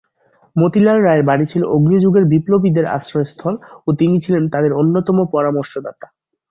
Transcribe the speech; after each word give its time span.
মতিলাল 0.55 0.97
রায়ের 1.01 1.23
বাড়ি 1.25 1.45
ছিল 1.45 1.61
অগ্নিযুগের 1.75 2.25
বিপ্লবীদের 2.31 2.85
আশ্রয়স্থল 2.97 3.55
ও 3.87 3.99
তিনি 3.99 4.15
ছিলেন 4.23 4.43
তাদের 4.53 4.71
অন্যতম 4.73 5.17
পরামর্শদাতা। 5.33 6.07